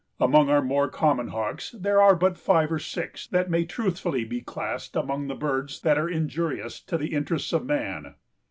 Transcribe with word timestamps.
Among 0.19 0.49
our 0.49 0.63
more 0.63 0.89
common 0.89 1.27
hawks 1.27 1.75
there 1.79 2.01
are 2.01 2.15
but 2.15 2.35
five 2.35 2.71
or 2.71 2.79
six 2.79 3.27
that 3.27 3.51
may 3.51 3.65
truthfully 3.65 4.25
be 4.25 4.41
classed 4.41 4.95
among 4.95 5.27
the 5.27 5.35
birds 5.35 5.79
that 5.81 5.99
are 5.99 6.09
injurious 6.09 6.81
to 6.85 6.97
the 6.97 7.13
interests 7.13 7.53
of 7.53 7.67
man. 7.67 8.15